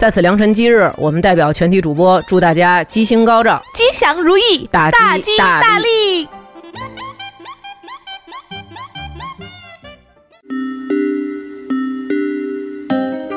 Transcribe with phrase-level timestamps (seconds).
[0.00, 6.26] 在此良辰吉日，我们代表全体主播祝大家吉星高照、吉祥如意、大吉大利。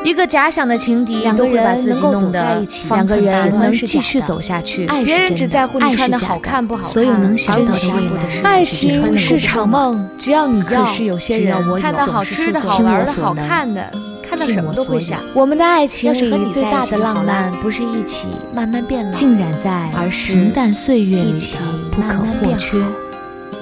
[0.05, 4.88] 一个假想的情敌，两个人能够走在一起，两个人能继续走下去。
[5.04, 8.41] 别人只在乎你穿的好看不好看，所有能想到的未来。
[8.41, 10.85] 爱情是场梦，只要你要，
[11.20, 13.91] 只要我有，看到好吃的好玩的好看的。
[14.35, 15.21] 看到什么都会想。
[15.35, 21.59] 我们的爱情里最大的浪漫，不是一起慢慢变老，浸染在而是平淡岁月里的
[21.91, 22.84] 不可或缺，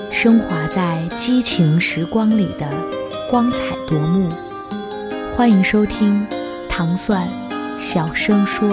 [0.09, 2.65] 升华在激情时光里的
[3.29, 4.29] 光彩夺目。
[5.35, 6.25] 欢迎收听
[6.69, 7.27] 《糖蒜
[7.77, 8.69] 小声说》。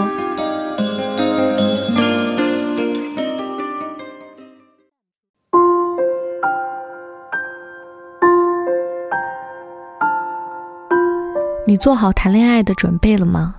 [11.69, 13.55] 你做好谈恋爱的准备了吗？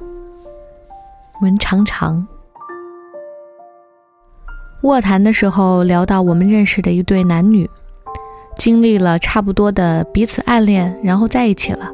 [1.41, 2.27] 文长长。
[4.81, 7.69] 卧谈的时候聊到我们认识的一对男女，
[8.57, 11.93] 经历了差不多的彼此暗恋，然后在一起了。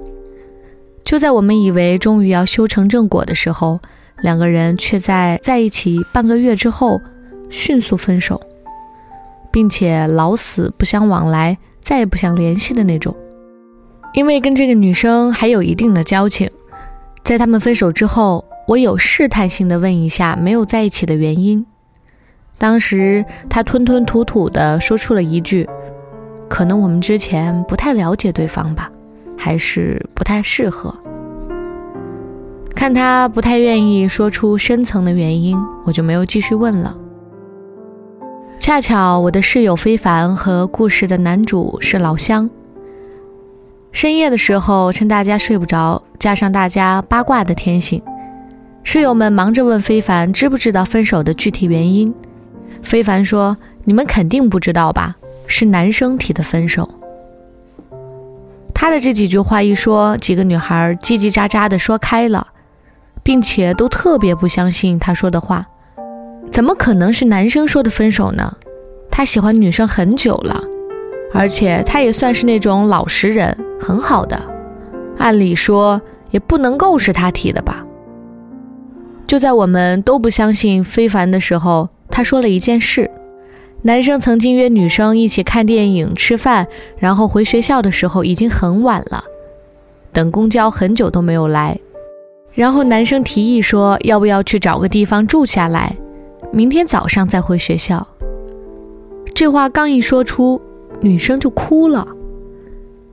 [1.04, 3.78] 就在我们以为终于要修成正果的时候，
[4.22, 7.02] 两个人却在在一起半个月之后
[7.50, 8.40] 迅速分手，
[9.52, 13.14] 并且老死不相往来，再也不想联系的那种。
[14.16, 16.50] 因为跟这个女生还有一定的交情，
[17.22, 21.66] 在他们分手之后，我有试探性的问一下没有在一起的原因。
[22.58, 25.70] 当时他吞吞吐吐的说出了一句
[26.48, 28.90] ：“可能我们之前不太了解对方吧，
[29.38, 30.96] 还是不太适合。”
[32.74, 36.98] 看他不太愿意说出深层的原因，我就没有继续问了。
[38.60, 42.50] 恰巧我的室友非凡和故事的男主是老乡。
[43.96, 48.04] 深夜的时候，趁大家睡不着，加上大家八卦的天性，
[48.84, 52.14] 室友们忙着问非凡知不知道分手的具体原因。
[52.84, 55.16] 非凡说：“你们肯定不知道吧？
[55.48, 56.90] 是男生提的分手。”
[58.76, 62.46] 他的这几句话一说，几个女孩叽叽喳喳的说开了，
[63.24, 65.66] 并且都特别不相信他说的话。
[66.52, 68.58] 怎么可能是男生说的分手呢？
[69.10, 70.62] 他喜欢女生很久了。
[71.34, 74.42] 而且他也算是那种老实人，很好的，
[75.18, 77.86] 按理说也不能够是他提的吧。
[79.28, 83.10] 就在我们都不相信非凡的时候，他说了一件事：
[83.82, 89.24] 男生曾经约女生一起看电影、吃饭，然后回学校的时候已经很晚了，
[90.14, 91.80] 等公交很久都没有来，
[92.54, 95.96] 然后男生提议说要不要去找个地方住下来，
[96.52, 98.08] 明天早上再回学校。
[99.34, 100.62] 这话刚一说出。
[101.02, 102.08] 女生就哭了，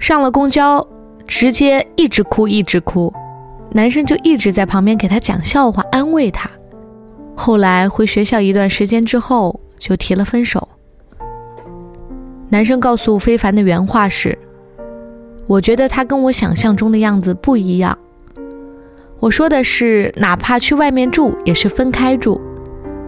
[0.02, 0.84] 上了公交，
[1.28, 3.14] 直接一直哭一直哭，
[3.70, 6.50] 男生就一直在旁边给她讲笑话安慰她。
[7.36, 10.68] 后来回学校一段时间之后，就提了分手。
[12.48, 14.36] 男生告诉非凡的原话是
[15.46, 17.96] ：“我觉得他跟我想象中的样子不一样。
[19.20, 22.40] 我说的是，哪怕去外面住也是分开住。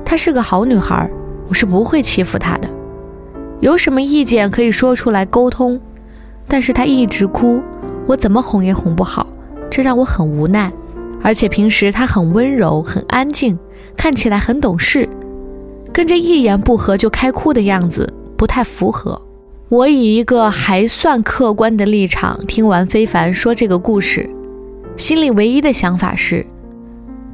[0.05, 1.11] 她是个好女孩，
[1.49, 2.69] 我是不会欺负她的。”
[3.59, 5.81] 有什么意见可以说出来沟通，
[6.47, 7.63] 但是他一直哭，
[8.07, 9.27] 我怎么哄也哄不好，
[9.71, 10.73] 这让我很无奈。
[11.23, 13.59] 而且平时他很温柔，很安静，
[13.97, 15.09] 看起来很懂事，
[15.93, 19.21] 跟这一言不合就开哭的样子不太符合。
[19.71, 24.29] 我以一个还算客观的立场听完非凡说这个故事，
[24.99, 26.47] 心里唯一的想法是，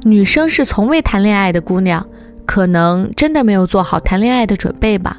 [0.03, 2.07] 女生是从未谈恋爱的姑娘，
[2.45, 5.17] 可能真的没有做好谈恋爱的准备吧。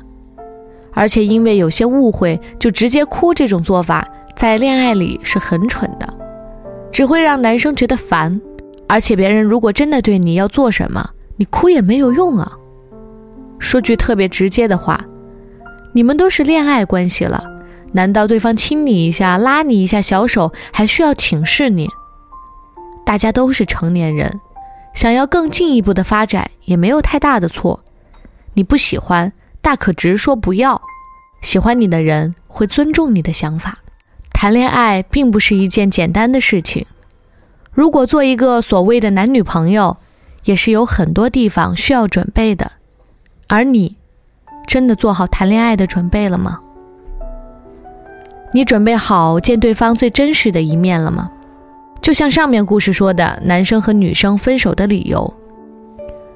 [0.93, 4.07] 而且因为有些误会，就直接哭，这种做法
[4.37, 6.07] 在恋爱里是很蠢的，
[6.91, 8.41] 只会让男生觉得烦。
[8.87, 12.53] 而且别人如果真的对你要做什么，你哭也没有用啊。
[13.59, 15.01] 说句特别直接的话，
[15.95, 17.43] 你们都是恋爱关系了，
[17.93, 21.89] 难道对方亲你一下、拉你一下小手还需要请示你？
[23.07, 24.41] 大家都是成年人，
[24.93, 27.81] 想要更进一步的发展也没有太大的错。
[28.53, 29.33] 你不喜欢。
[29.63, 30.83] 大可直说不要，
[31.41, 33.79] 喜欢你的人会尊重你的想法。
[34.33, 36.85] 谈恋爱并不是一件简单的事情。
[37.71, 39.97] 如果做一个所谓的男女朋友，
[40.45, 42.73] 也是有很多地方需要准备的。
[43.47, 43.97] 而你，
[44.67, 46.59] 真的做好谈恋爱的准备了吗？
[48.53, 51.31] 你准备好见对方最真实的一面了吗？
[52.03, 55.33] 就像上面故事说的，男生和女生分手的理由，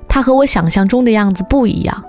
[0.08, 2.04] 他和我想象中的样子不一样。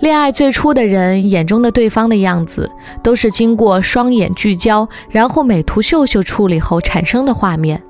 [0.00, 2.70] 恋爱最初的人眼中的对方的样子，
[3.02, 7.80] 都是经过双眼聚焦，然后美图秀秀处理后产生的画面，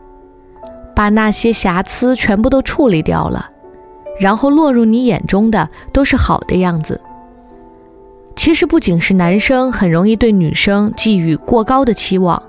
[0.95, 3.51] 把那些瑕疵全部都处理掉了，
[4.21, 7.01] 然后落入你眼中的都是好的样子。
[8.37, 12.41] 其实不仅是男生很容易对女生寄予过高的期望，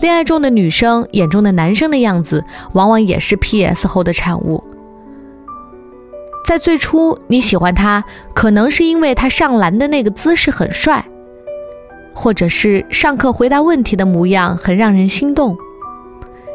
[0.00, 2.44] 恋爱中的女生眼中的男生的样子，
[2.74, 4.62] 往往也是 PS 后的产物。
[6.44, 8.04] 在最初你喜欢他，
[8.34, 11.04] 可能是因为他上篮的那个姿势很帅，
[12.14, 15.56] 或者是上课回答问题的模样很让人心动，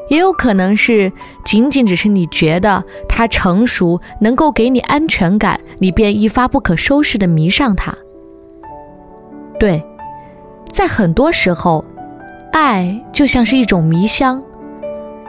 [0.07, 1.11] 也有可能是
[1.43, 7.91] 仅仅只是你觉得他成熟，能够给你安全感，你便一发不可收拾的迷上他。
[9.59, 9.83] 对，
[10.71, 11.83] 在很多时候，
[12.53, 14.41] 爱就像是一种迷香，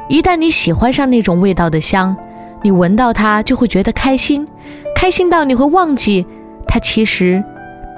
[0.09, 2.17] 一旦你喜欢上那种味道的香，
[2.63, 4.47] 你闻到它就会觉得开心，
[4.95, 6.27] 开心到你会忘记
[6.67, 7.43] 它其实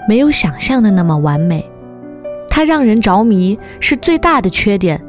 [0.08, 1.64] 没有想象的那么完美。
[2.48, 5.00] 它让人着迷是最大的缺点，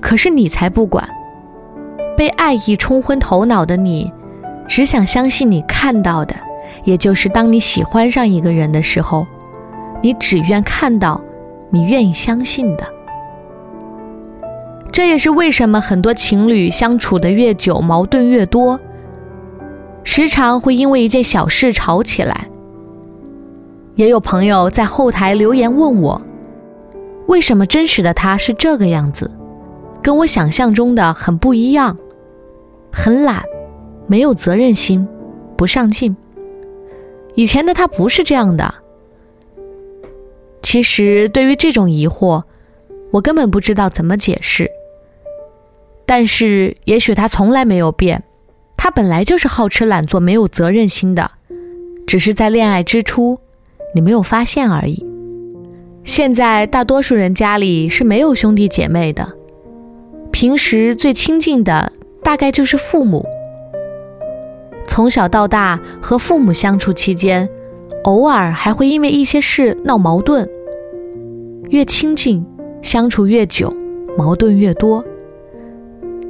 [0.00, 1.08] 可是你才不管。
[2.16, 4.12] 被爱意冲昏头脑的你，
[4.68, 6.34] 只想相信你看到的，
[6.84, 9.26] 也就是当你喜欢上一个人的时候。
[10.02, 11.18] 你只愿看到，
[11.70, 12.84] 你愿意相信的。
[14.94, 18.78] 这也是为什么很多情侣相处的越久，矛盾越多，
[20.04, 22.48] 时常会因为一件小事吵起来。
[23.96, 26.22] 也有朋友在后台留言问我，
[27.26, 29.36] 为什么真实的他是这个样子，
[30.00, 31.98] 跟我想象中的很不一样，
[32.92, 33.42] 很懒，
[34.06, 35.08] 没有责任心，
[35.56, 36.16] 不上进。
[37.34, 38.72] 以前的他不是这样的。
[40.62, 42.44] 其实，对于这种疑惑，
[43.10, 44.70] 我根本不知道怎么解释。
[46.06, 48.22] 但是，也许他从来没有变，
[48.76, 51.30] 他本来就是好吃懒做、没有责任心的，
[52.06, 53.38] 只是在恋爱之初，
[53.94, 55.04] 你没有发现而已。
[56.04, 59.32] 现在，大多数人家里是没有兄弟姐妹的，
[60.30, 61.90] 平时最亲近的
[62.22, 63.24] 大概就是父母。
[64.86, 67.48] 从小到大和父母相处期间，
[68.04, 70.46] 偶尔还会因为一些事闹矛盾。
[71.70, 72.44] 越亲近，
[72.82, 73.74] 相处越久，
[74.18, 75.02] 矛盾越多。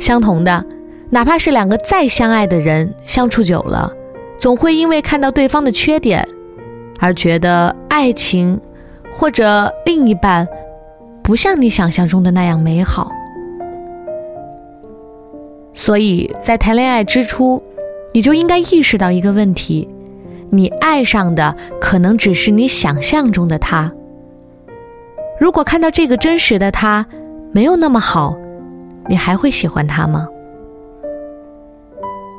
[0.05, 0.63] 相同的，
[1.09, 3.91] 哪怕是两个再相爱的人，相处久了，
[4.37, 6.29] 总会因为看到对方的缺点，
[7.01, 8.61] 而觉得爱情
[9.15, 10.47] 或者另一半
[11.23, 13.11] 不像你想象中的那样美好。
[15.73, 17.63] 所以在谈恋爱之初，
[18.13, 19.89] 你就应该意识到一个问题：
[20.51, 23.91] 你爱上的可能只是你想象中的他。
[25.41, 27.07] 如果看到这个真实的他
[27.53, 28.37] 没有那么好，
[29.09, 30.27] 你还会喜欢他吗？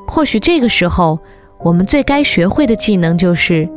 [0.07, 1.19] 或许这个时候，
[1.63, 3.67] 我们最该学会的技能就是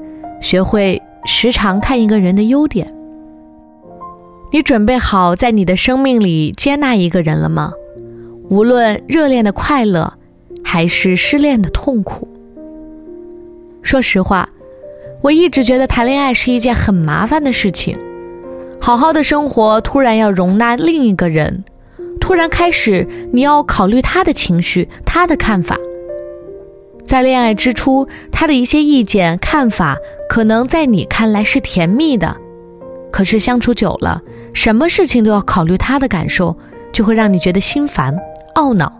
[0.40, 2.94] 学会时常看一个人的优点。
[4.50, 7.72] 你准备好在你的生命里接纳一个人了吗？
[8.48, 10.14] 无论热恋的快乐，
[10.64, 12.26] 还是失恋的痛苦。
[13.82, 14.48] 说实话，
[15.22, 17.98] 我一直觉得谈恋爱是一件很麻烦的事情。
[18.80, 21.64] 好好的生活，突然要容纳另一个人，
[22.28, 25.78] 突然开始你要考虑他的情绪、他的看法。
[27.06, 29.96] 在恋爱之初，他的一些意见、看法，
[30.28, 32.36] 可能在你看来是甜蜜的，
[33.10, 34.20] 可是相处久了，
[34.52, 36.54] 什么事情都要考虑他的感受，
[36.92, 38.14] 就会让你觉得心烦、
[38.56, 38.92] 懊恼。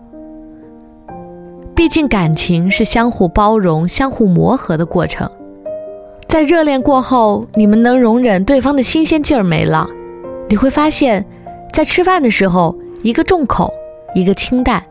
[1.75, 5.29] 毕竟感情是相互包容、相互磨合的过程。
[6.27, 9.87] 在热恋过后，你们能容忍对方的新鲜劲儿没了，
[10.47, 11.23] 你会发现，
[11.71, 13.71] 在吃饭的时候，一个重口，
[14.13, 14.83] 一个清淡，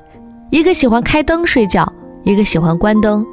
[0.51, 1.91] 一个喜欢开灯睡觉，
[2.25, 3.27] 一个喜欢关灯，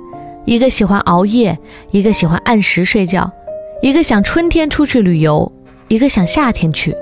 [0.45, 1.57] 一个喜欢熬夜，
[1.91, 3.31] 一个喜欢按时睡觉，
[3.81, 5.51] 一个想春天出去旅游，
[5.87, 6.95] 一个想夏天去，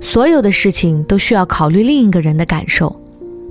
[0.00, 3.00] 所有的事情都需要考虑另一个人的感受，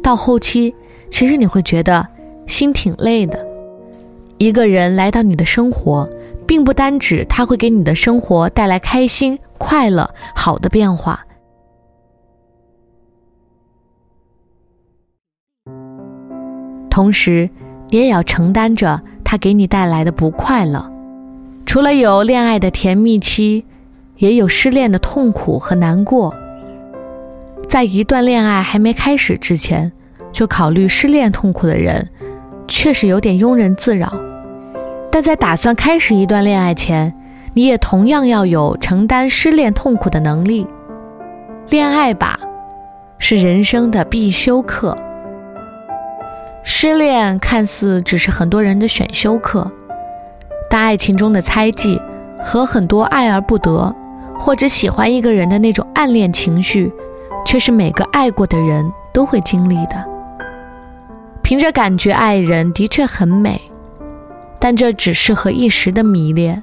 [0.02, 0.74] 到后期，
[1.10, 2.08] 其实你会觉得
[2.48, 3.48] 心挺累的。
[4.38, 6.10] 一个人来到你的生活。
[6.48, 11.27] 并不单指他会给你的生活带来开心、快乐、好的变化，
[16.98, 17.48] 同时，
[17.92, 20.92] 你也要承担着他给你带来的不快乐。
[21.64, 23.64] 除了有恋爱的甜蜜期，
[24.18, 26.34] 也有失恋的痛苦和难过。
[27.68, 29.92] 在一段恋爱还没开始之前，
[30.32, 32.10] 就考虑失恋痛苦的人，
[32.68, 34.12] 确实有点庸人自扰。
[35.12, 37.14] 但在打算开始一段恋爱前，
[37.54, 40.66] 你也同样要有承担失恋痛苦的能力。
[41.70, 42.40] 恋爱吧，
[43.20, 44.98] 是人生的必修课。
[46.70, 49.72] 失恋看似只是很多人的选修课，
[50.70, 51.98] 但爱情中的猜忌
[52.44, 53.96] 和很多爱而不得，
[54.38, 56.92] 或者喜欢一个人的那种暗恋情绪，
[57.46, 60.06] 却是每个爱过的人都会经历的。
[61.42, 63.62] 凭着感觉爱人的确很美，
[64.60, 66.62] 但这只适合一时的迷恋，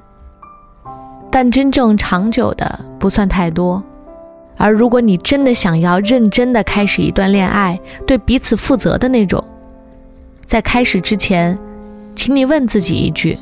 [1.31, 3.83] 但真正长久的不算太多。
[4.55, 9.43] 而如果你真的想要认真的开始一段恋爱，对彼此负责的那种，
[10.45, 11.57] 在开始之前，
[12.15, 13.37] 请你问自己一句：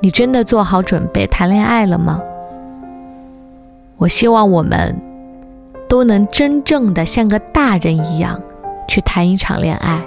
[0.00, 2.20] 你真的做好准备谈恋爱了吗？
[3.96, 4.94] 我希望我们
[5.88, 8.42] 都能真正的像个大人一样，
[8.88, 10.04] 去谈一场恋爱。